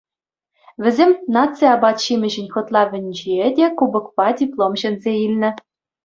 Вӗсем 0.83 1.11
наци 1.33 1.63
апат-ҫимӗҫӗн 1.75 2.47
хӑтлавӗнече 2.55 3.45
те 3.59 3.65
кубокпа 3.81 4.27
диплом 4.39 4.73
ҫӗнсе 4.83 5.11
илнӗ. 5.25 5.49